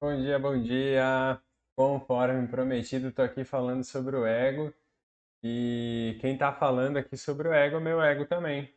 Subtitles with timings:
[0.00, 1.40] Bom dia, bom dia.
[1.74, 4.72] Conforme prometido, estou aqui falando sobre o ego.
[5.42, 8.72] E quem está falando aqui sobre o ego é meu ego também.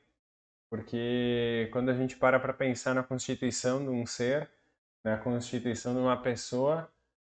[0.69, 4.49] Porque quando a gente para para pensar na constituição de um ser,
[5.03, 6.91] na constituição de uma pessoa,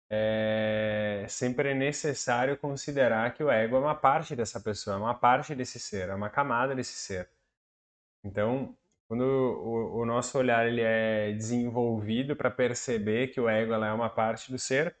[0.09, 5.15] é sempre é necessário considerar que o ego é uma parte dessa pessoa, é uma
[5.15, 7.29] parte desse ser, é uma camada desse ser.
[8.23, 8.75] Então,
[9.15, 14.09] quando o, o nosso olhar ele é desenvolvido para perceber que o ego é uma
[14.09, 14.93] parte do ser,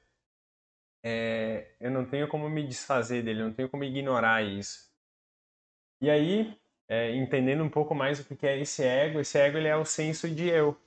[1.03, 4.89] é, eu não tenho como me desfazer dele, não tenho como ignorar isso.
[6.01, 9.67] E aí, é, entendendo um pouco mais o que é esse ego, esse ego ele
[9.67, 10.77] é o senso de eu.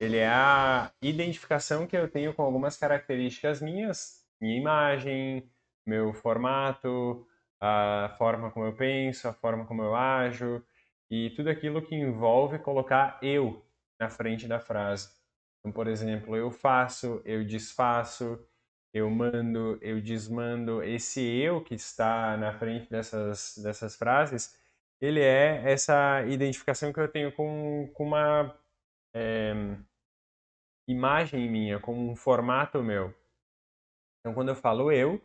[0.00, 5.50] Ele é a identificação que eu tenho com algumas características minhas, minha imagem,
[5.86, 7.26] meu formato,
[7.60, 10.64] a forma como eu penso, a forma como eu ajo,
[11.14, 13.64] e tudo aquilo que envolve colocar eu
[14.00, 15.14] na frente da frase.
[15.60, 18.44] Então, por exemplo, eu faço, eu desfaço,
[18.92, 20.82] eu mando, eu desmando.
[20.82, 24.58] Esse eu que está na frente dessas, dessas frases,
[25.00, 28.58] ele é essa identificação que eu tenho com, com uma
[29.14, 29.54] é,
[30.88, 33.14] imagem minha, com um formato meu.
[34.20, 35.20] Então, quando eu falo eu,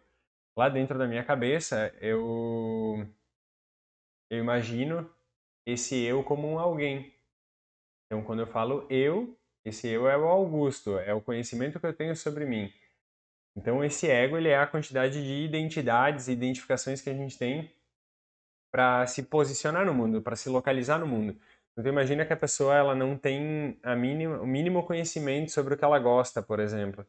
[0.55, 3.07] lá dentro da minha cabeça, eu,
[4.29, 5.09] eu imagino
[5.71, 7.13] esse eu como um alguém.
[8.05, 11.93] Então, quando eu falo eu, esse eu é o Augusto, é o conhecimento que eu
[11.93, 12.73] tenho sobre mim.
[13.55, 17.71] Então, esse ego ele é a quantidade de identidades e identificações que a gente tem
[18.71, 21.37] para se posicionar no mundo, para se localizar no mundo.
[21.77, 25.77] Então, imagina que a pessoa ela não tem a mínima, o mínimo conhecimento sobre o
[25.77, 27.05] que ela gosta, por exemplo,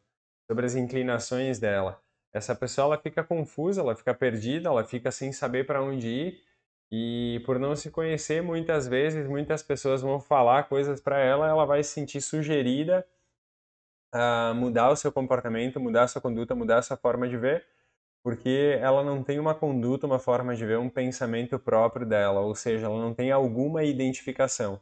[0.51, 2.03] sobre as inclinações dela.
[2.33, 6.50] Essa pessoa ela fica confusa, ela fica perdida, ela fica sem saber para onde ir
[6.93, 11.65] e por não se conhecer, muitas vezes, muitas pessoas vão falar coisas para ela, ela
[11.65, 13.07] vai se sentir sugerida
[14.13, 17.65] a mudar o seu comportamento, mudar a sua conduta, mudar a sua forma de ver,
[18.23, 22.55] porque ela não tem uma conduta, uma forma de ver, um pensamento próprio dela, ou
[22.55, 24.81] seja, ela não tem alguma identificação.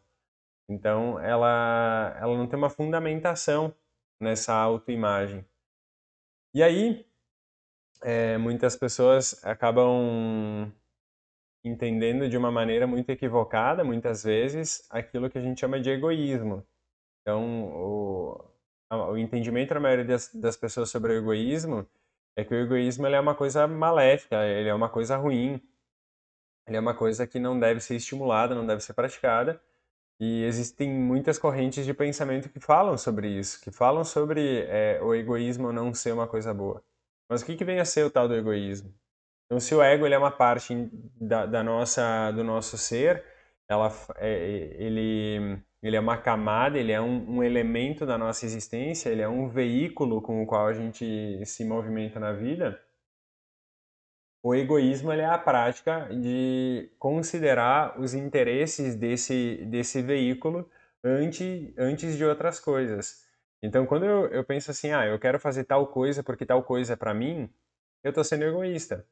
[0.69, 3.75] Então, ela, ela não tem uma fundamentação
[4.21, 5.45] nessa autoimagem.
[6.55, 7.07] E aí,
[8.03, 10.73] é, muitas pessoas acabam
[11.65, 16.65] entendendo de uma maneira muito equivocada, muitas vezes, aquilo que a gente chama de egoísmo.
[17.23, 18.45] Então, o,
[18.91, 21.87] o entendimento da maioria das, das, pessoas sobre o egoísmo
[22.37, 25.61] é que o egoísmo é uma coisa maléfica, ele é uma coisa ruim,
[26.67, 29.61] ele é uma coisa que não deve ser estimulada, não deve ser praticada.
[30.21, 35.15] E existem muitas correntes de pensamento que falam sobre isso, que falam sobre é, o
[35.15, 36.83] egoísmo não ser uma coisa boa.
[37.29, 38.93] Mas o que, que vem a ser o tal do egoísmo?
[39.49, 40.75] Então, se o ego ele é uma parte
[41.19, 43.25] da, da nossa, do nosso ser,
[43.67, 49.09] ela, é, ele, ele é uma camada, ele é um, um, elemento da nossa existência,
[49.09, 52.79] ele é um veículo com o qual a gente se movimenta na vida.
[54.43, 60.71] O egoísmo ele é a prática de considerar os interesses desse, desse veículo
[61.03, 63.27] antes, antes de outras coisas.
[63.63, 66.93] Então, quando eu, eu penso assim, ah, eu quero fazer tal coisa porque tal coisa
[66.93, 67.51] é para mim,
[68.05, 69.07] eu estou sendo egoísta.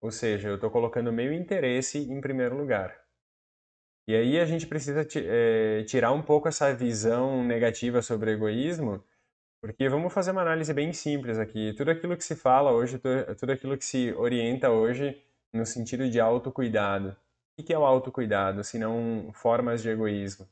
[0.00, 2.96] Ou seja, eu estou colocando o meu interesse em primeiro lugar.
[4.06, 9.04] E aí a gente precisa é, tirar um pouco essa visão negativa sobre egoísmo,
[9.60, 11.74] porque vamos fazer uma análise bem simples aqui.
[11.74, 12.98] Tudo aquilo que se fala hoje,
[13.38, 15.22] tudo aquilo que se orienta hoje
[15.52, 17.16] no sentido de autocuidado.
[17.58, 20.48] O que é o autocuidado, se não formas de egoísmo?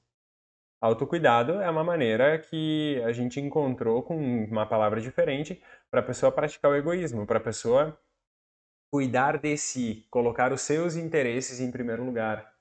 [0.80, 6.30] Autocuidado é uma maneira que a gente encontrou com uma palavra diferente para a pessoa
[6.30, 7.98] praticar o egoísmo, para a pessoa
[8.90, 12.52] cuidar de si, colocar os seus interesses em primeiro lugar.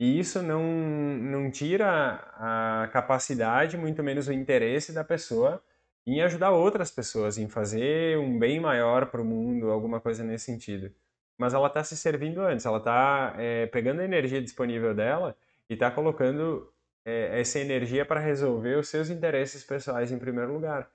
[0.00, 1.88] E isso não, não tira
[2.34, 5.62] a capacidade, muito menos o interesse da pessoa
[6.06, 10.46] em ajudar outras pessoas, em fazer um bem maior para o mundo, alguma coisa nesse
[10.46, 10.90] sentido.
[11.36, 15.36] Mas ela está se servindo antes, ela está é, pegando a energia disponível dela
[15.68, 16.72] e está colocando
[17.04, 20.90] é, essa energia para resolver os seus interesses pessoais em primeiro lugar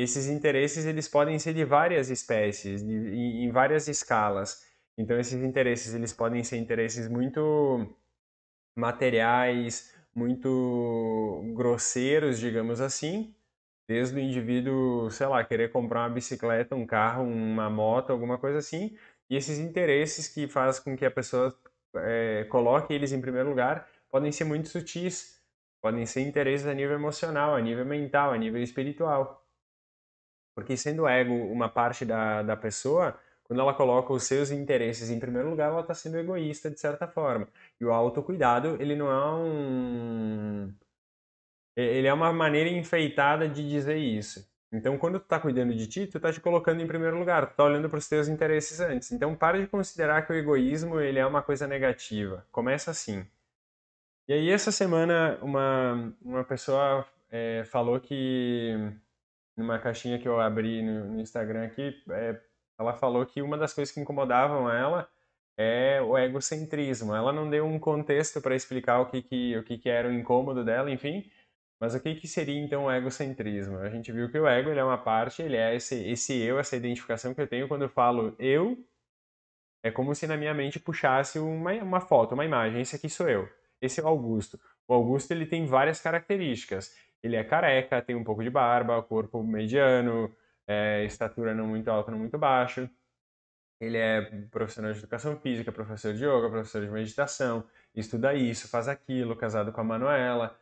[0.00, 4.64] esses interesses eles podem ser de várias espécies, de, em, em várias escalas.
[4.98, 7.86] Então esses interesses eles podem ser interesses muito
[8.76, 13.34] materiais, muito grosseiros, digamos assim,
[13.88, 18.58] desde o indivíduo, sei lá, querer comprar uma bicicleta, um carro, uma moto, alguma coisa
[18.58, 18.96] assim,
[19.28, 21.56] e esses interesses que faz com que a pessoa
[21.96, 25.40] é, coloque eles em primeiro lugar podem ser muito sutis,
[25.80, 29.39] podem ser interesses a nível emocional, a nível mental, a nível espiritual.
[30.54, 35.10] Porque sendo o ego uma parte da, da pessoa, quando ela coloca os seus interesses
[35.10, 37.48] em primeiro lugar, ela está sendo egoísta de certa forma.
[37.80, 40.72] E o autocuidado, ele não é um.
[41.76, 44.48] Ele é uma maneira enfeitada de dizer isso.
[44.72, 47.56] Então, quando tu tá cuidando de ti, tu tá te colocando em primeiro lugar, tu
[47.56, 49.10] tá olhando para os teus interesses antes.
[49.10, 52.46] Então, para de considerar que o egoísmo ele é uma coisa negativa.
[52.52, 53.26] Começa assim.
[54.28, 58.76] E aí, essa semana, uma, uma pessoa é, falou que,
[59.60, 62.40] numa caixinha que eu abri no, no Instagram aqui, é,
[62.78, 65.08] ela falou que uma das coisas que incomodavam ela
[65.56, 67.14] é o egocentrismo.
[67.14, 70.12] Ela não deu um contexto para explicar o que, que, o que, que era o
[70.12, 71.30] incômodo dela, enfim,
[71.80, 73.78] mas o que, que seria então o egocentrismo?
[73.78, 76.76] A gente viu que o ego é uma parte, ele é esse, esse eu, essa
[76.76, 78.76] identificação que eu tenho quando eu falo eu,
[79.82, 82.80] é como se na minha mente puxasse uma, uma foto, uma imagem.
[82.80, 83.48] Esse aqui sou eu.
[83.80, 84.60] Esse é o Augusto.
[84.86, 86.94] O Augusto ele tem várias características.
[87.22, 90.34] Ele é careca, tem um pouco de barba, corpo mediano,
[90.66, 92.88] é, estatura não muito alta, não muito baixo.
[93.80, 97.64] Ele é profissional de educação física, professor de yoga, professor de meditação,
[97.94, 100.56] estuda isso, faz aquilo, casado com a Manuela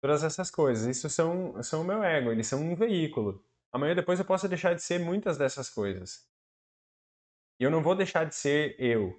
[0.00, 0.86] todas essas coisas.
[0.86, 3.44] Isso são, são o meu ego, eles são um veículo.
[3.72, 6.26] Amanhã depois eu posso deixar de ser muitas dessas coisas.
[7.58, 9.18] E eu não vou deixar de ser eu.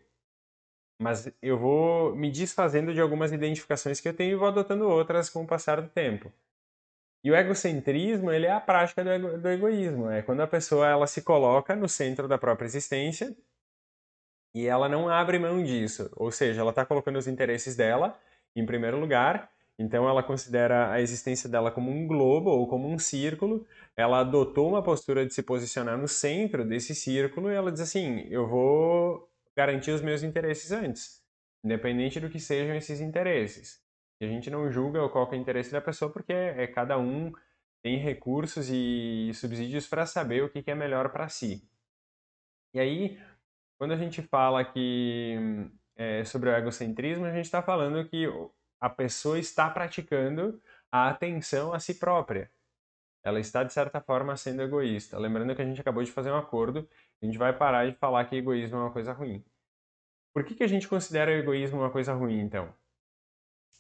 [1.00, 5.30] Mas eu vou me desfazendo de algumas identificações que eu tenho e vou adotando outras
[5.30, 6.32] com o passar do tempo.
[7.24, 10.10] E o egocentrismo, ele é a prática do, ego, do egoísmo.
[10.10, 13.36] É quando a pessoa ela se coloca no centro da própria existência
[14.54, 16.10] e ela não abre mão disso.
[16.16, 18.18] Ou seja, ela está colocando os interesses dela
[18.56, 22.98] em primeiro lugar então ela considera a existência dela como um globo ou como um
[22.98, 23.66] círculo.
[23.96, 28.26] Ela adotou uma postura de se posicionar no centro desse círculo e ela diz assim:
[28.30, 31.22] eu vou garantir os meus interesses antes,
[31.64, 33.80] independente do que sejam esses interesses.
[34.20, 36.98] E a gente não julga qual é o interesse da pessoa porque é, é cada
[36.98, 37.32] um
[37.84, 41.64] tem recursos e subsídios para saber o que, que é melhor para si.
[42.74, 43.20] E aí,
[43.78, 45.38] quando a gente fala que
[45.96, 48.26] é, sobre o egocentrismo, a gente está falando que
[48.80, 50.62] a pessoa está praticando
[50.92, 52.52] a atenção a si própria.
[53.24, 55.18] Ela está, de certa forma, sendo egoísta.
[55.18, 56.88] Lembrando que a gente acabou de fazer um acordo,
[57.22, 59.44] a gente vai parar de falar que egoísmo é uma coisa ruim.
[60.34, 62.74] Por que, que a gente considera o egoísmo uma coisa ruim, então?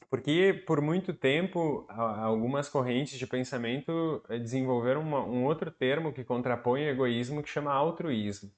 [0.10, 6.24] Porque, por muito tempo, algumas correntes de pensamento eh, desenvolveram uma, um outro termo que
[6.24, 8.50] contrapõe o egoísmo, que chama altruísmo.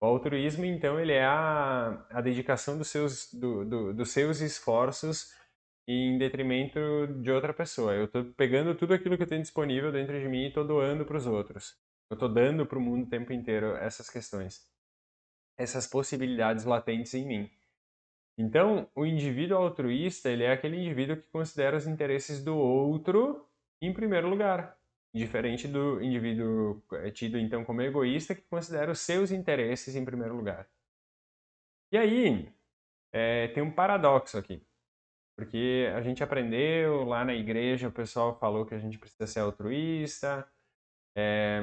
[0.00, 5.32] O altruísmo, então, ele é a, a dedicação dos seus, do, do, dos seus esforços
[5.86, 6.78] em detrimento
[7.22, 7.94] de outra pessoa.
[7.94, 11.04] Eu estou pegando tudo aquilo que eu tenho disponível dentro de mim e estou doando
[11.04, 11.74] para os outros.
[12.10, 14.60] Eu estou dando para o mundo o tempo inteiro essas questões,
[15.56, 17.50] essas possibilidades latentes em mim.
[18.38, 23.46] Então, o indivíduo altruísta, ele é aquele indivíduo que considera os interesses do outro
[23.80, 24.78] em primeiro lugar,
[25.14, 30.36] diferente do indivíduo é, tido então como egoísta, que considera os seus interesses em primeiro
[30.36, 30.66] lugar.
[31.92, 32.52] E aí,
[33.12, 34.62] é, tem um paradoxo aqui.
[35.36, 39.40] Porque a gente aprendeu lá na igreja, o pessoal falou que a gente precisa ser
[39.40, 40.46] altruísta,
[41.16, 41.60] é,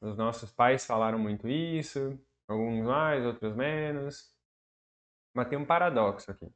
[0.00, 2.18] os nossos pais falaram muito isso,
[2.48, 4.31] alguns mais, outros menos.
[5.34, 6.52] Mas tem um paradoxo aqui.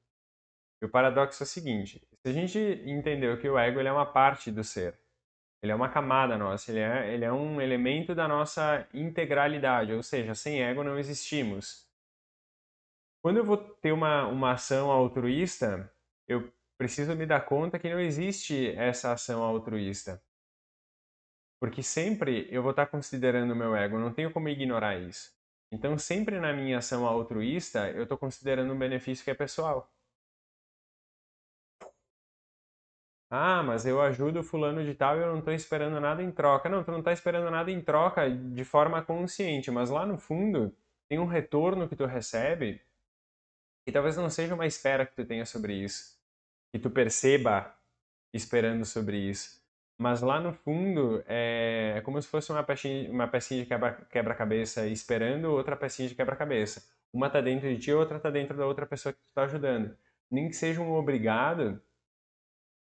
[0.80, 3.92] E o paradoxo é o seguinte: se a gente entendeu que o ego ele é
[3.92, 4.98] uma parte do ser,
[5.62, 10.02] ele é uma camada nossa, ele é, ele é um elemento da nossa integralidade, ou
[10.02, 11.86] seja, sem ego não existimos.
[13.22, 15.92] Quando eu vou ter uma, uma ação altruísta,
[16.28, 20.22] eu preciso me dar conta que não existe essa ação altruísta.
[21.58, 25.35] Porque sempre eu vou estar considerando o meu ego, não tenho como ignorar isso.
[25.70, 29.90] Então, sempre na minha ação altruísta, eu estou considerando um benefício que é pessoal.
[33.30, 36.68] Ah, mas eu ajudo fulano de tal e eu não estou esperando nada em troca.
[36.68, 40.74] Não, tu não está esperando nada em troca de forma consciente, mas lá no fundo
[41.08, 42.80] tem um retorno que tu recebe
[43.86, 46.16] e talvez não seja uma espera que tu tenha sobre isso
[46.72, 47.74] que tu perceba
[48.32, 49.65] esperando sobre isso.
[49.98, 53.68] Mas lá no fundo é, é como se fosse uma pecinha, uma pecinha de
[54.10, 56.82] quebra-cabeça esperando outra pecinha de quebra-cabeça.
[57.12, 59.96] Uma tá dentro de ti, outra tá dentro da outra pessoa que tu tá ajudando.
[60.30, 61.80] Nem que seja um obrigado,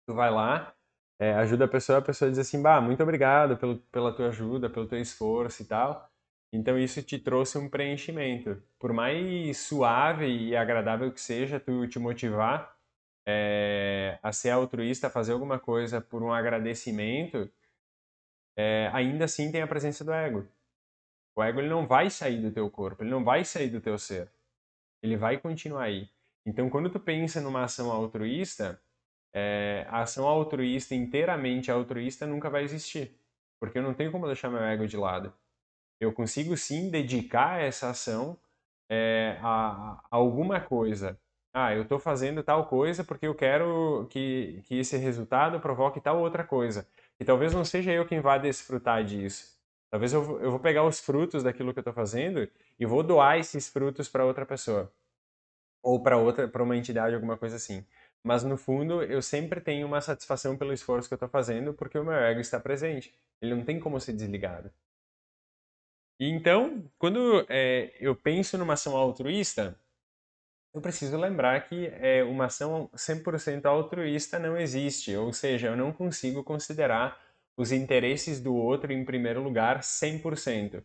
[0.06, 0.74] tu vai lá,
[1.18, 4.70] é, ajuda a pessoa, a pessoa diz assim, bah, muito obrigado pelo, pela tua ajuda,
[4.70, 6.10] pelo teu esforço e tal.
[6.52, 8.62] Então isso te trouxe um preenchimento.
[8.78, 12.74] Por mais suave e agradável que seja tu te motivar
[13.26, 17.50] é, a ser altruísta, a fazer alguma coisa por um agradecimento,
[18.56, 20.46] é, ainda assim tem a presença do ego.
[21.36, 23.98] O ego ele não vai sair do teu corpo, ele não vai sair do teu
[23.98, 24.30] ser.
[25.02, 26.08] Ele vai continuar aí.
[26.44, 28.80] Então, quando tu pensa numa ação altruísta,
[29.32, 33.14] é, a ação altruísta, inteiramente altruísta, nunca vai existir.
[33.60, 35.32] Porque eu não tenho como deixar meu ego de lado.
[36.00, 38.38] Eu consigo sim dedicar essa ação
[38.90, 41.18] é, a, a alguma coisa
[41.52, 46.20] ah, eu estou fazendo tal coisa porque eu quero que, que esse resultado provoque tal
[46.20, 46.86] outra coisa.
[47.18, 49.58] E talvez não seja eu quem vá desfrutar disso.
[49.90, 53.38] Talvez eu, eu vou pegar os frutos daquilo que eu estou fazendo e vou doar
[53.38, 54.92] esses frutos para outra pessoa
[55.82, 57.84] ou para outra, para uma entidade, alguma coisa assim.
[58.22, 61.98] Mas no fundo, eu sempre tenho uma satisfação pelo esforço que eu estou fazendo, porque
[61.98, 63.14] o meu ego está presente.
[63.40, 64.70] Ele não tem como ser desligado.
[66.18, 69.74] E então, quando é, eu penso numa ação altruísta,
[70.72, 75.92] eu preciso lembrar que é, uma ação 100% altruísta não existe, ou seja, eu não
[75.92, 77.20] consigo considerar
[77.56, 80.82] os interesses do outro em primeiro lugar 100%.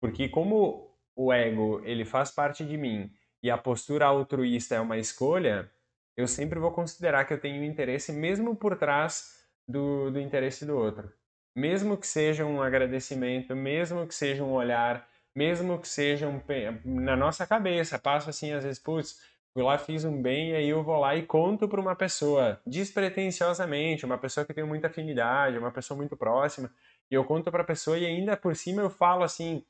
[0.00, 4.98] Porque como o ego, ele faz parte de mim e a postura altruísta é uma
[4.98, 5.70] escolha,
[6.16, 10.76] eu sempre vou considerar que eu tenho interesse mesmo por trás do, do interesse do
[10.76, 11.12] outro.
[11.54, 16.40] Mesmo que seja um agradecimento, mesmo que seja um olhar, mesmo que seja um,
[16.84, 19.20] na nossa cabeça, passa assim às vezes, putz,
[19.52, 22.60] fui lá, fiz um bem, e aí eu vou lá e conto para uma pessoa,
[22.66, 26.70] despretensiosamente, uma pessoa que eu tenho muita afinidade, uma pessoa muito próxima,
[27.10, 29.64] e eu conto para a pessoa e ainda por cima eu falo assim,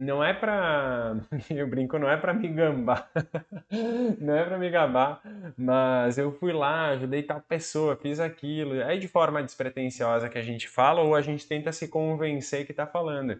[0.00, 1.14] não é pra.
[1.50, 3.10] Eu brinco, não é pra me gambar.
[4.18, 5.20] não é pra me gabar,
[5.58, 8.76] mas eu fui lá, ajudei tal pessoa, fiz aquilo.
[8.80, 12.72] É de forma despretensiosa que a gente fala ou a gente tenta se convencer que
[12.72, 13.38] tá falando.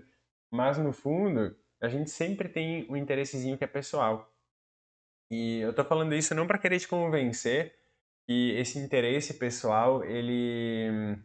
[0.50, 4.33] Mas no fundo, a gente sempre tem um interessezinho que é pessoal.
[5.30, 7.75] E eu tô falando isso não para querer te convencer
[8.26, 11.16] que esse interesse pessoal, ele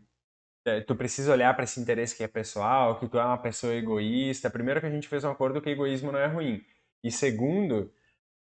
[0.66, 3.74] é, tu precisa olhar para esse interesse que é pessoal, que tu é uma pessoa
[3.74, 4.50] egoísta.
[4.50, 6.64] Primeiro que a gente fez um acordo que egoísmo não é ruim.
[7.04, 7.94] E segundo,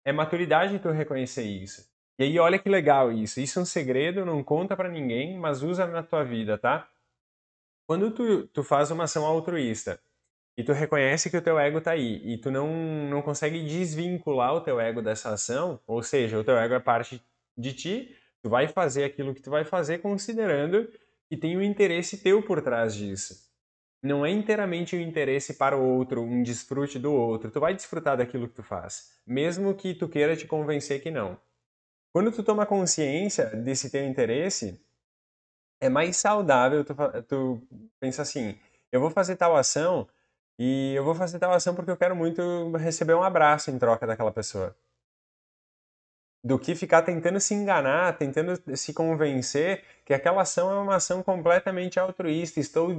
[0.05, 1.89] é maturidade tu reconhecer isso.
[2.19, 3.39] E aí olha que legal isso.
[3.39, 6.89] Isso é um segredo, não conta para ninguém, mas usa na tua vida, tá?
[7.87, 10.01] Quando tu, tu faz uma ação altruísta
[10.58, 12.67] e tu reconhece que o teu ego tá aí e tu não,
[13.10, 17.22] não consegue desvincular o teu ego dessa ação, ou seja, o teu ego é parte
[17.58, 20.88] de ti, tu vai fazer aquilo que tu vai fazer considerando
[21.29, 23.50] e tem um interesse teu por trás disso.
[24.03, 27.51] Não é inteiramente um interesse para o outro, um desfrute do outro.
[27.51, 31.39] Tu vai desfrutar daquilo que tu faz, mesmo que tu queira te convencer que não.
[32.12, 34.84] Quando tu toma consciência desse teu interesse,
[35.79, 36.96] é mais saudável tu,
[37.27, 37.67] tu
[38.00, 38.58] pensar assim,
[38.91, 40.08] eu vou fazer tal ação
[40.63, 44.05] e eu vou fazer tal ação porque eu quero muito receber um abraço em troca
[44.05, 44.75] daquela pessoa
[46.43, 51.23] do que ficar tentando se enganar, tentando se convencer que aquela ação é uma ação
[51.23, 52.93] completamente altruísta, estou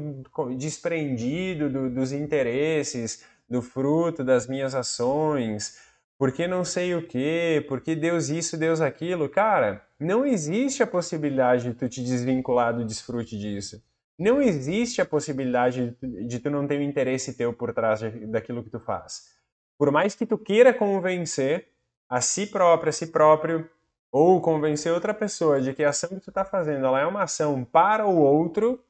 [0.56, 5.78] desprendido do, dos interesses, do fruto das minhas ações,
[6.18, 9.28] porque não sei o que, porque Deus isso, Deus aquilo.
[9.28, 13.82] Cara, não existe a possibilidade de tu te desvincular do desfrute disso.
[14.22, 18.00] Não existe a possibilidade de tu não ter um interesse teu por trás
[18.30, 19.36] daquilo que tu faz.
[19.76, 21.72] Por mais que tu queira convencer,
[22.08, 23.68] a si próprio, a si próprio,
[24.12, 27.24] ou convencer outra pessoa de que a ação que tu está fazendo ela é uma
[27.24, 28.84] ação para o outro,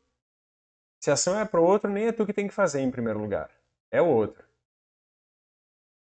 [1.00, 2.90] se a ação é para o outro, nem é tu que tem que fazer em
[2.90, 3.48] primeiro lugar,
[3.90, 4.44] é o outro.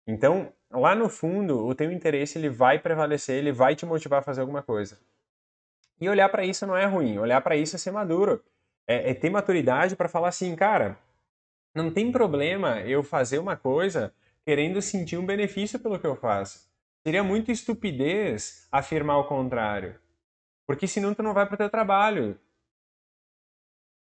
[0.06, 4.22] Então, lá no fundo, o teu interesse ele vai prevalecer, ele vai te motivar a
[4.22, 5.00] fazer alguma coisa.
[5.98, 8.44] E olhar para isso não é ruim, olhar para isso é ser maduro.
[8.86, 10.98] É, é ter maturidade para falar assim, cara,
[11.74, 14.14] não tem problema eu fazer uma coisa
[14.44, 16.70] querendo sentir um benefício pelo que eu faço.
[17.02, 19.98] Seria muito estupidez afirmar o contrário.
[20.66, 22.38] Porque senão tu não vai para o teu trabalho.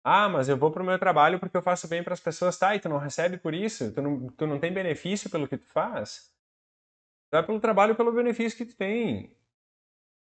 [0.04, 2.58] Ah, mas eu vou para o meu trabalho porque eu faço bem para as pessoas.
[2.58, 3.94] Tá, e tu não recebe por isso?
[3.94, 6.34] Tu não, tu não tem benefício pelo que tu faz?
[7.30, 9.36] Tu vai pelo trabalho pelo benefício que tu tem.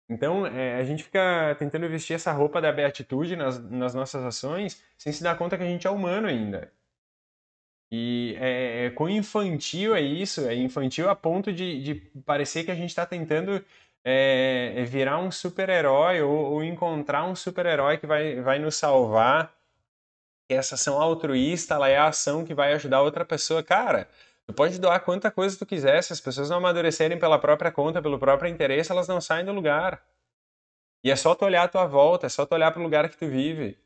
[0.08, 4.82] Então, é, a gente fica tentando vestir essa roupa da beatitude nas, nas nossas ações
[4.96, 6.72] sem se dar conta que a gente é humano ainda.
[7.90, 12.70] E é, é, quão infantil é isso, é infantil a ponto de, de parecer que
[12.70, 13.64] a gente está tentando
[14.04, 19.54] é, é, virar um super-herói ou, ou, encontrar um super-herói que vai, vai nos salvar.
[20.50, 23.62] Essa ação altruísta, ela é a ação que vai ajudar outra pessoa.
[23.62, 24.08] Cara,
[24.48, 28.00] tu pode doar quanta coisa tu quiser, se as pessoas não amadurecerem pela própria conta,
[28.00, 30.02] pelo próprio interesse, elas não saem do lugar.
[31.04, 33.10] E é só tu olhar à tua volta, é só tu olhar para o lugar
[33.10, 33.78] que tu vive.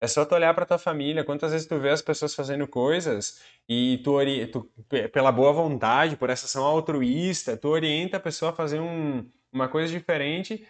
[0.00, 3.42] É só tu olhar para tua família, quantas vezes tu vê as pessoas fazendo coisas
[3.68, 4.12] e tu,
[4.52, 4.70] tu
[5.12, 9.68] pela boa vontade, por essa ação altruísta, tu orienta a pessoa a fazer um, uma
[9.68, 10.64] coisa diferente,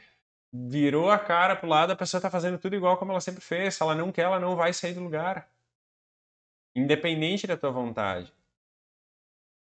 [0.50, 3.74] virou a cara pro lado, a pessoa tá fazendo tudo igual como ela sempre fez.
[3.74, 5.50] Se ela não quer, ela não vai sair do lugar.
[6.74, 8.32] Independente da tua vontade.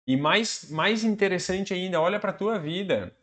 [0.06, 3.14] E mais, mais interessante ainda, olha para tua vida.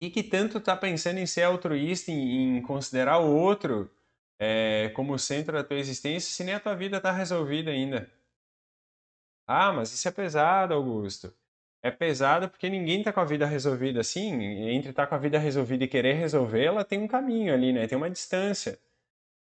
[0.00, 3.90] E que tanto tá pensando em ser altruísta, em, em considerar o outro
[4.38, 8.10] é, como centro da tua existência se nem a tua vida está resolvida ainda.
[9.46, 11.34] Ah, mas isso é pesado, Augusto.
[11.82, 14.42] É pesado porque ninguém está com a vida resolvida assim.
[14.70, 17.86] Entre estar tá com a vida resolvida e querer resolvê-la, tem um caminho ali, né?
[17.86, 18.78] Tem uma distância.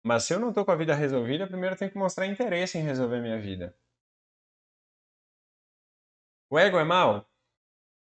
[0.04, 2.78] Mas se eu não tô com a vida resolvida, primeiro eu tenho que mostrar interesse
[2.78, 3.74] em resolver minha vida.
[6.48, 7.28] O ego é mal?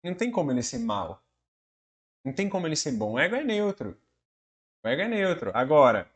[0.04, 1.24] Não tem como ele ser mal.
[2.26, 3.14] Não tem como ele ser bom.
[3.14, 3.98] O ego é neutro.
[4.84, 5.52] O ego é neutro.
[5.54, 6.10] Agora,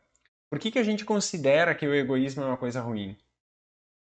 [0.50, 3.16] por que, que a gente considera que o egoísmo é uma coisa ruim?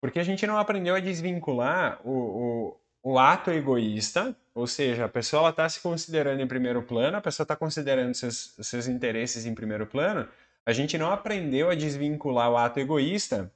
[0.01, 5.09] Porque a gente não aprendeu a desvincular o, o, o ato egoísta, ou seja, a
[5.09, 9.55] pessoa está se considerando em primeiro plano, a pessoa está considerando seus, seus interesses em
[9.55, 10.29] primeiro plano,
[10.65, 13.53] a gente não aprendeu a desvincular o ato egoísta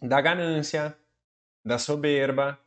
[0.00, 0.96] da ganância,
[1.64, 2.58] da soberba,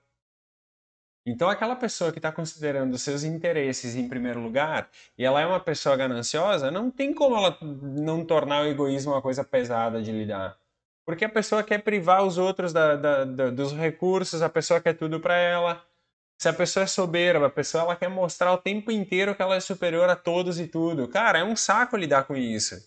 [1.29, 5.59] então, aquela pessoa que está considerando seus interesses em primeiro lugar e ela é uma
[5.59, 10.57] pessoa gananciosa, não tem como ela não tornar o egoísmo uma coisa pesada de lidar.
[11.05, 14.93] Porque a pessoa quer privar os outros da, da, da, dos recursos, a pessoa quer
[14.93, 15.83] tudo para ela.
[16.39, 19.55] Se a pessoa é soberba, a pessoa ela quer mostrar o tempo inteiro que ela
[19.57, 21.09] é superior a todos e tudo.
[21.09, 22.81] Cara, é um saco lidar com isso.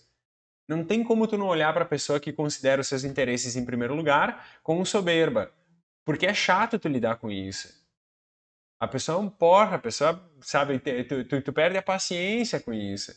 [0.67, 3.65] Não tem como tu não olhar para a pessoa que considera os seus interesses em
[3.65, 5.51] primeiro lugar como soberba.
[6.03, 7.80] Porque é chato tu lidar com isso.
[8.81, 12.73] A pessoa é um porra, a pessoa, sabe, tu, tu, tu perde a paciência com
[12.73, 13.11] isso.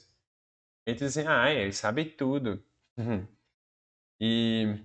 [0.86, 2.62] E tu diz assim, ah, ele sabe tudo.
[2.98, 3.26] Uhum.
[4.20, 4.78] E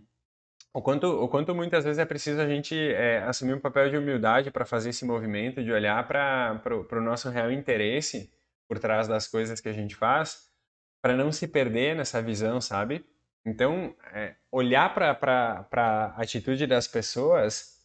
[0.74, 3.98] o quanto, o quanto muitas vezes é preciso a gente é, assumir um papel de
[3.98, 6.62] humildade para fazer esse movimento, de olhar para
[6.94, 8.32] o nosso real interesse
[8.66, 10.50] por trás das coisas que a gente faz,
[11.02, 13.06] para não se perder nessa visão, sabe?
[13.46, 17.79] Então, é, olhar para a atitude das pessoas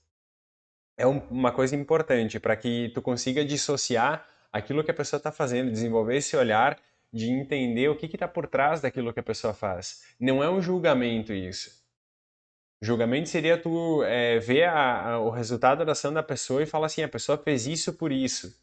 [0.96, 5.70] é uma coisa importante para que tu consiga dissociar aquilo que a pessoa está fazendo,
[5.70, 6.78] desenvolver esse olhar
[7.12, 10.02] de entender o que está por trás daquilo que a pessoa faz.
[10.18, 11.82] Não é um julgamento isso.
[12.80, 16.86] Julgamento seria tu é, ver a, a, o resultado da ação da pessoa e falar
[16.86, 18.54] assim, a pessoa fez isso por isso.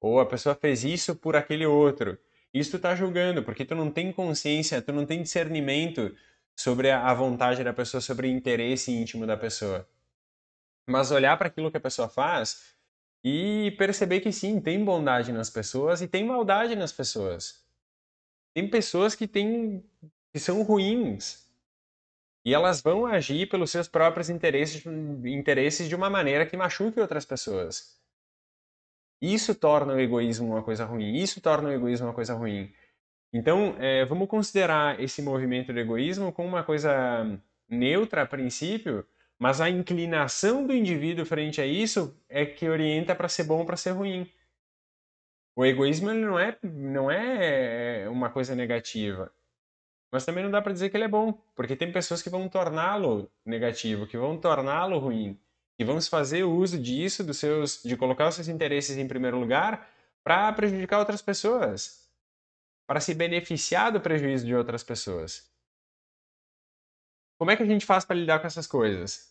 [0.00, 2.18] Ou a pessoa fez isso por aquele outro.
[2.52, 6.14] Isso tu está julgando, porque tu não tem consciência, tu não tem discernimento
[6.56, 9.86] sobre a, a vontade da pessoa, sobre o interesse íntimo da pessoa
[10.90, 12.74] mas olhar para aquilo que a pessoa faz
[13.24, 17.64] e perceber que sim, tem bondade nas pessoas e tem maldade nas pessoas.
[18.54, 19.84] Tem pessoas que têm
[20.32, 21.50] que são ruins
[22.44, 24.84] e elas vão agir pelos seus próprios interesses,
[25.24, 28.00] interesses de uma maneira que machuque outras pessoas.
[29.20, 31.14] Isso torna o egoísmo uma coisa ruim.
[31.14, 32.72] Isso torna o egoísmo uma coisa ruim.
[33.32, 37.38] Então, é, vamos considerar esse movimento do egoísmo como uma coisa
[37.68, 39.06] neutra a princípio,
[39.40, 43.64] mas a inclinação do indivíduo frente a isso é que orienta para ser bom ou
[43.66, 44.30] para ser ruim.
[45.56, 49.32] O egoísmo não é não é uma coisa negativa,
[50.12, 52.48] mas também não dá para dizer que ele é bom, porque tem pessoas que vão
[52.50, 55.40] torná-lo negativo, que vão torná-lo ruim,
[55.78, 59.90] e vão fazer uso disso, dos seus, de colocar os seus interesses em primeiro lugar,
[60.22, 62.06] para prejudicar outras pessoas,
[62.86, 65.50] para se beneficiar do prejuízo de outras pessoas.
[67.38, 69.29] Como é que a gente faz para lidar com essas coisas?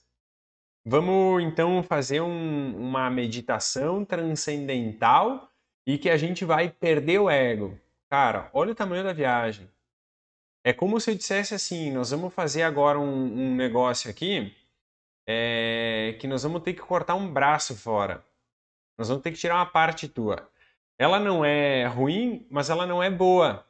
[0.91, 5.47] Vamos então fazer um, uma meditação transcendental
[5.86, 7.80] e que a gente vai perder o ego.
[8.10, 9.69] Cara, olha o tamanho da viagem.
[10.63, 14.52] É como se eu dissesse assim: nós vamos fazer agora um, um negócio aqui
[15.28, 18.25] é, que nós vamos ter que cortar um braço fora.
[18.97, 20.49] Nós vamos ter que tirar uma parte tua.
[20.97, 23.63] Ela não é ruim, mas ela não é boa.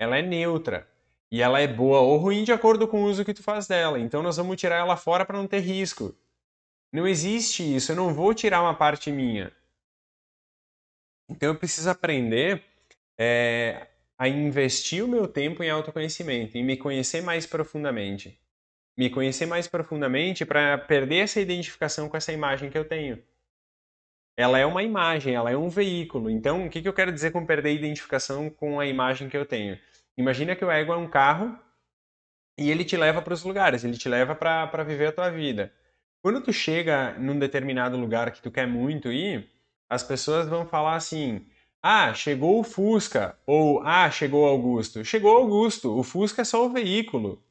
[0.00, 0.88] Ela é neutra.
[1.34, 3.98] E ela é boa ou ruim de acordo com o uso que tu faz dela.
[3.98, 6.14] Então nós vamos tirar ela fora para não ter risco.
[6.92, 9.50] Não existe isso, eu não vou tirar uma parte minha.
[11.28, 12.62] Então eu preciso aprender
[13.18, 18.38] é, a investir o meu tempo em autoconhecimento, em me conhecer mais profundamente.
[18.96, 23.20] Me conhecer mais profundamente para perder essa identificação com essa imagem que eu tenho.
[24.36, 26.30] Ela é uma imagem, ela é um veículo.
[26.30, 29.36] Então, o que, que eu quero dizer com perder a identificação com a imagem que
[29.36, 29.76] eu tenho?
[30.16, 31.58] Imagina que o ego é um carro
[32.58, 35.72] e ele te leva para os lugares, ele te leva para viver a tua vida.
[36.22, 39.50] Quando tu chega num determinado lugar que tu quer muito ir,
[39.90, 41.46] as pessoas vão falar assim:
[41.82, 45.04] "Ah, chegou o Fusca" ou "Ah, chegou Augusto".
[45.04, 47.42] Chegou Augusto, o Fusca é só o veículo.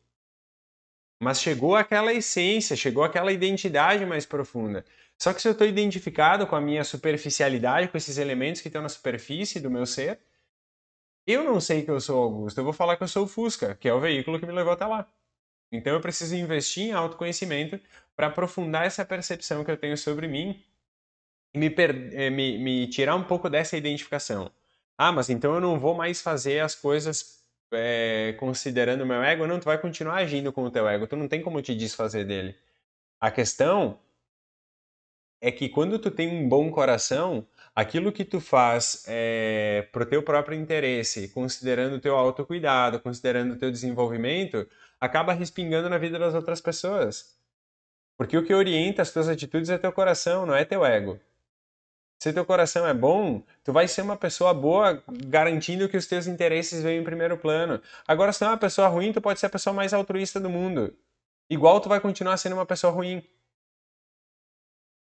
[1.22, 4.86] Mas chegou aquela essência, chegou aquela identidade mais profunda.
[5.18, 8.82] Só que se eu estou identificado com a minha superficialidade, com esses elementos que estão
[8.82, 10.20] na superfície do meu ser,
[11.26, 13.76] eu não sei que eu sou Augusto, eu vou falar que eu sou o Fusca,
[13.76, 15.08] que é o veículo que me levou até lá.
[15.72, 17.80] Então eu preciso investir em autoconhecimento
[18.16, 20.64] para aprofundar essa percepção que eu tenho sobre mim
[21.54, 21.74] e me,
[22.14, 24.52] eh, me, me, tirar um pouco dessa identificação.
[24.98, 29.48] Ah, mas então eu não vou mais fazer as coisas é, considerando o meu ego?
[29.48, 32.26] Não, tu vai continuar agindo com o teu ego, tu não tem como te desfazer
[32.26, 32.56] dele.
[33.20, 34.00] A questão
[35.42, 40.22] é que quando tu tem um bom coração, aquilo que tu faz é, pro teu
[40.22, 44.68] próprio interesse, considerando o teu autocuidado, considerando o teu desenvolvimento,
[45.00, 47.38] acaba respingando na vida das outras pessoas.
[48.16, 51.20] Porque o que orienta as tuas atitudes é teu coração, não é teu ego.
[52.20, 56.26] Se teu coração é bom, tu vai ser uma pessoa boa, garantindo que os teus
[56.26, 57.82] interesses venham em primeiro plano.
[58.08, 60.50] Agora, se tu é uma pessoa ruim, tu pode ser a pessoa mais altruísta do
[60.50, 60.96] mundo.
[61.50, 63.22] Igual tu vai continuar sendo uma pessoa ruim.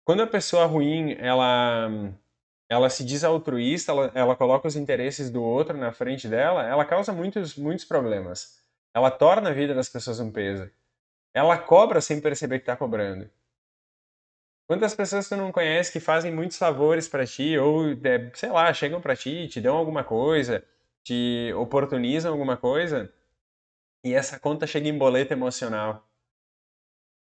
[0.03, 1.89] Quando a pessoa ruim, ela
[2.69, 6.85] ela se diz altruísta, ela, ela coloca os interesses do outro na frente dela, ela
[6.85, 8.63] causa muitos, muitos problemas.
[8.93, 10.69] Ela torna a vida das pessoas um peso.
[11.33, 13.29] Ela cobra sem perceber que está cobrando.
[14.67, 18.71] Quantas pessoas tu não conhece que fazem muitos favores para ti, ou, é, sei lá,
[18.71, 20.63] chegam para ti, te dão alguma coisa,
[21.03, 23.11] te oportunizam alguma coisa,
[24.03, 26.08] e essa conta chega em boleto emocional.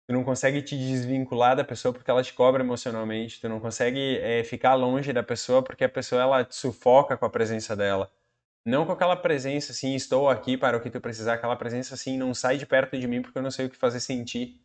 [0.07, 3.41] Tu não consegue te desvincular da pessoa porque ela te cobra emocionalmente.
[3.41, 7.25] Tu não consegue é, ficar longe da pessoa porque a pessoa ela te sufoca com
[7.25, 8.11] a presença dela.
[8.65, 11.35] Não com aquela presença assim, estou aqui para o que tu precisar.
[11.35, 13.77] Aquela presença assim, não sai de perto de mim porque eu não sei o que
[13.77, 14.61] fazer sem ti.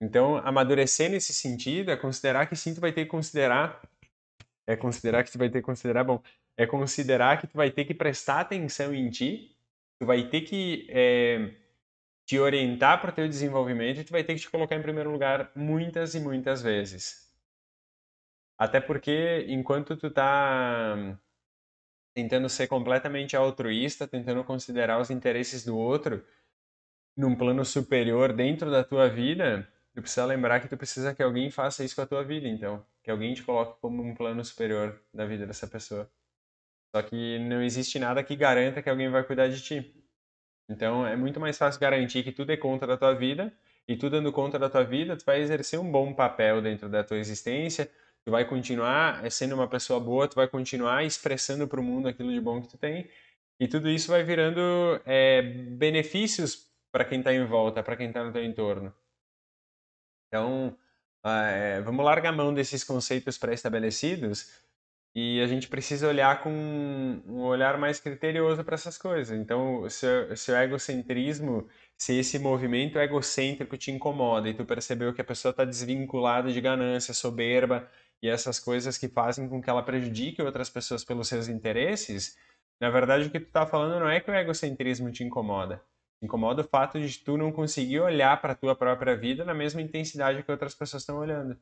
[0.00, 3.82] Então, amadurecer nesse sentido é considerar que sim, tu vai ter que considerar.
[4.66, 6.22] É considerar que tu vai ter que considerar, bom,
[6.56, 9.56] é considerar que tu vai ter que prestar atenção em ti,
[9.98, 11.54] tu vai ter que é,
[12.30, 15.50] te orientar para o teu desenvolvimento tu vai ter que te colocar em primeiro lugar
[15.52, 17.28] muitas e muitas vezes.
[18.56, 21.18] Até porque enquanto tu tá
[22.14, 26.24] tentando ser completamente altruísta, tentando considerar os interesses do outro
[27.16, 31.50] num plano superior dentro da tua vida, tu precisa lembrar que tu precisa que alguém
[31.50, 32.86] faça isso com a tua vida, então.
[33.02, 36.08] Que alguém te coloque como um plano superior da vida dessa pessoa.
[36.94, 39.99] Só que não existe nada que garanta que alguém vai cuidar de ti.
[40.70, 43.52] Então é muito mais fácil garantir que tu dê conta da tua vida
[43.88, 47.02] e tu dando conta da tua vida, tu vai exercer um bom papel dentro da
[47.02, 47.90] tua existência,
[48.24, 52.32] tu vai continuar sendo uma pessoa boa, tu vai continuar expressando para o mundo aquilo
[52.32, 53.10] de bom que tu tem
[53.58, 54.60] e tudo isso vai virando
[55.04, 58.94] é, benefícios para quem está em volta, para quem está no teu entorno.
[60.28, 60.78] Então,
[61.24, 64.69] é, vamos largar a mão desses conceitos pré-estabelecidos
[65.14, 66.50] e a gente precisa olhar com
[67.26, 69.36] um olhar mais criterioso para essas coisas.
[69.36, 75.20] Então, se, se o egocentrismo, se esse movimento egocêntrico te incomoda e tu percebeu que
[75.20, 77.90] a pessoa está desvinculada de ganância, soberba
[78.22, 82.38] e essas coisas que fazem com que ela prejudique outras pessoas pelos seus interesses,
[82.80, 85.82] na verdade o que tu está falando não é que o egocentrismo te incomoda.
[86.22, 89.80] Incomoda o fato de tu não conseguir olhar para a tua própria vida na mesma
[89.80, 91.58] intensidade que outras pessoas estão olhando.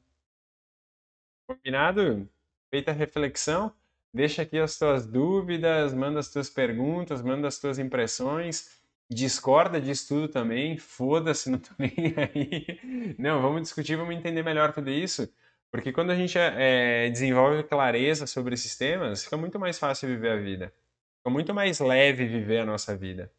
[1.46, 2.28] Combinado?
[2.70, 3.72] Feita a reflexão,
[4.12, 8.78] deixa aqui as tuas dúvidas, manda as tuas perguntas, manda as tuas impressões.
[9.10, 13.14] Discorda disso tudo também, foda-se, não tô nem aí.
[13.18, 15.32] Não, vamos discutir, vamos entender melhor tudo isso.
[15.70, 20.30] Porque quando a gente é, desenvolve clareza sobre esses temas, fica muito mais fácil viver
[20.30, 20.72] a vida.
[21.18, 23.32] Fica muito mais leve viver a nossa vida.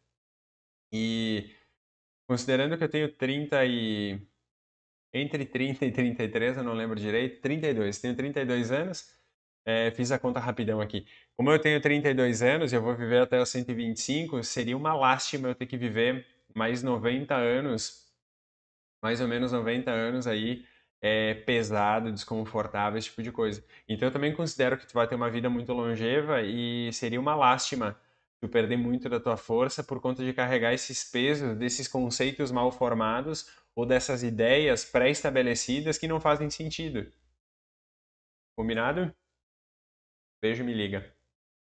[0.92, 1.50] E
[2.26, 4.20] considerando que eu tenho 30 e.
[5.12, 7.98] Entre 30 e 33, eu não lembro direito, 32.
[7.98, 9.12] Tenho 32 anos,
[9.64, 11.06] é, fiz a conta rapidão aqui.
[11.36, 15.54] Como eu tenho 32 anos eu vou viver até os 125, seria uma lástima eu
[15.54, 18.10] ter que viver mais 90 anos,
[19.02, 20.64] mais ou menos 90 anos aí,
[21.02, 23.64] é, pesado, desconfortável, esse tipo de coisa.
[23.88, 27.34] Então eu também considero que tu vai ter uma vida muito longeva e seria uma
[27.34, 27.98] lástima
[28.40, 32.72] tu perder muito da tua força por conta de carregar esses pesos desses conceitos mal
[32.72, 37.06] formados ou dessas ideias pré-estabelecidas que não fazem sentido.
[38.56, 39.14] Combinado?
[40.42, 41.14] Beijo, me liga.